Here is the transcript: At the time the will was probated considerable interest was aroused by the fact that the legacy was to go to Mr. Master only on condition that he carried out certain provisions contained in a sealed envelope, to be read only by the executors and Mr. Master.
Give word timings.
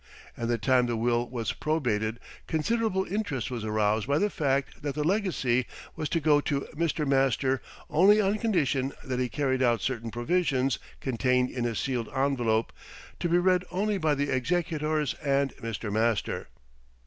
At 0.35 0.47
the 0.47 0.57
time 0.57 0.87
the 0.87 0.97
will 0.97 1.29
was 1.29 1.53
probated 1.53 2.19
considerable 2.47 3.05
interest 3.05 3.51
was 3.51 3.63
aroused 3.63 4.07
by 4.07 4.17
the 4.17 4.31
fact 4.31 4.81
that 4.81 4.95
the 4.95 5.03
legacy 5.03 5.67
was 5.95 6.09
to 6.09 6.19
go 6.19 6.41
to 6.41 6.61
Mr. 6.75 7.05
Master 7.07 7.61
only 7.87 8.19
on 8.19 8.39
condition 8.39 8.93
that 9.03 9.19
he 9.19 9.29
carried 9.29 9.61
out 9.61 9.79
certain 9.81 10.09
provisions 10.09 10.79
contained 11.01 11.51
in 11.51 11.67
a 11.67 11.75
sealed 11.75 12.09
envelope, 12.15 12.73
to 13.19 13.29
be 13.29 13.37
read 13.37 13.63
only 13.69 13.99
by 13.99 14.15
the 14.15 14.31
executors 14.31 15.13
and 15.23 15.55
Mr. 15.57 15.93
Master. 15.93 16.47